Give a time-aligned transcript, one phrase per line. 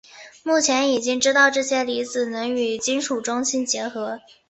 [0.41, 4.17] 目前已经知道这些离子能与金属中心结合。